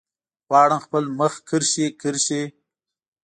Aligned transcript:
غواړم 0.47 0.79
خپل 0.85 1.03
مخ 1.19 1.33
کرښې، 1.47 1.87
کرښې 2.01 2.43